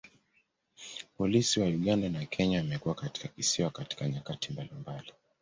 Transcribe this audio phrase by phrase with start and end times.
[1.17, 5.11] Polisi wa Uganda na Kenya wamekuwa katika kisiwa katika nyakati mbalimbali.